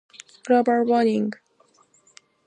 [0.47, 1.31] global warming